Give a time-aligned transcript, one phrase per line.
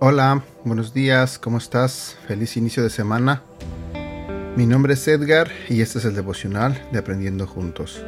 [0.00, 2.16] Hola, buenos días, ¿cómo estás?
[2.26, 3.42] Feliz inicio de semana.
[4.56, 8.02] Mi nombre es Edgar y este es el devocional de Aprendiendo Juntos.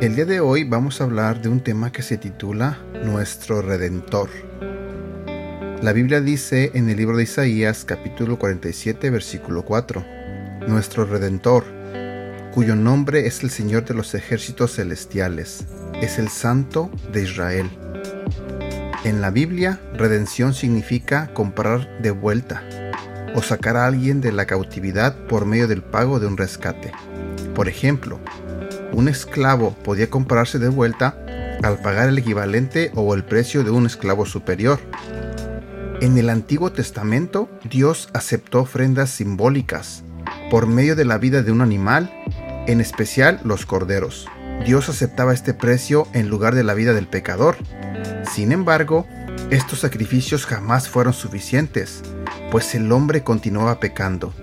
[0.00, 4.28] El día de hoy vamos a hablar de un tema que se titula Nuestro Redentor.
[5.82, 10.04] La Biblia dice en el libro de Isaías capítulo 47 versículo 4,
[10.66, 11.64] Nuestro Redentor,
[12.52, 15.64] cuyo nombre es el Señor de los ejércitos celestiales,
[16.02, 17.70] es el Santo de Israel.
[19.04, 22.64] En la Biblia, redención significa comprar de vuelta
[23.34, 26.92] o sacar a alguien de la cautividad por medio del pago de un rescate.
[27.54, 28.18] Por ejemplo,
[28.92, 31.18] un esclavo podía comprarse de vuelta
[31.62, 34.80] al pagar el equivalente o el precio de un esclavo superior.
[36.00, 40.04] En el Antiguo Testamento, Dios aceptó ofrendas simbólicas
[40.50, 42.12] por medio de la vida de un animal,
[42.66, 44.28] en especial los corderos.
[44.64, 47.56] Dios aceptaba este precio en lugar de la vida del pecador
[48.34, 49.06] sin embargo,
[49.50, 52.02] estos sacrificios jamás fueron suficientes,
[52.50, 54.34] pues el hombre continuaba pecando.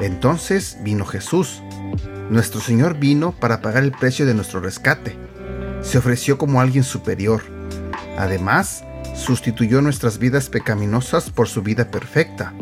[0.00, 1.60] Entonces vino Jesús.
[2.30, 5.16] Nuestro Señor vino para pagar el precio de nuestro rescate.
[5.82, 7.42] Se ofreció como alguien superior.
[8.16, 12.54] Además, sustituyó nuestras vidas pecaminosas por su vida perfecta.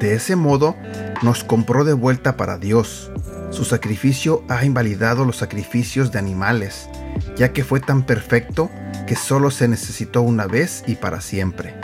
[0.00, 0.76] De ese modo,
[1.22, 3.12] nos compró de vuelta para Dios.
[3.50, 6.88] Su sacrificio ha invalidado los sacrificios de animales,
[7.36, 8.70] ya que fue tan perfecto
[9.06, 11.74] que solo se necesitó una vez y para siempre.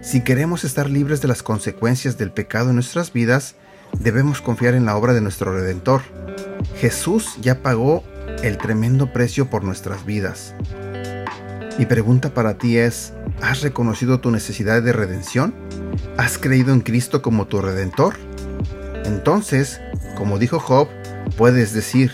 [0.00, 3.56] Si queremos estar libres de las consecuencias del pecado en nuestras vidas,
[3.98, 6.02] debemos confiar en la obra de nuestro Redentor.
[6.76, 8.04] Jesús ya pagó
[8.42, 10.54] el tremendo precio por nuestras vidas.
[11.78, 15.54] Mi pregunta para ti es, ¿has reconocido tu necesidad de redención?
[16.16, 18.14] ¿Has creído en Cristo como tu Redentor?
[19.04, 19.80] Entonces,
[20.16, 20.88] como dijo Job,
[21.36, 22.12] puedes decir,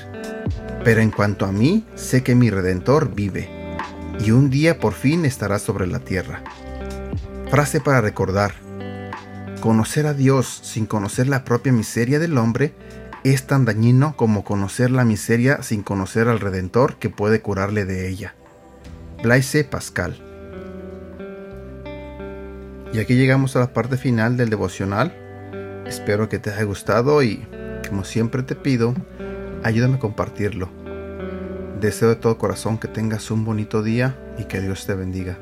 [0.84, 3.60] pero en cuanto a mí, sé que mi Redentor vive
[4.24, 6.42] y un día por fin estará sobre la tierra.
[7.50, 8.54] Frase para recordar.
[9.60, 12.72] Conocer a Dios sin conocer la propia miseria del hombre
[13.24, 18.08] es tan dañino como conocer la miseria sin conocer al Redentor que puede curarle de
[18.08, 18.34] ella.
[19.22, 20.16] Blaise Pascal.
[22.92, 25.14] Y aquí llegamos a la parte final del devocional.
[25.86, 27.46] Espero que te haya gustado y,
[27.88, 28.94] como siempre te pido,
[29.62, 30.70] ayúdame a compartirlo
[31.80, 35.38] Deseo de todo corazón que tengas un bonito día y que Dios te bendiga.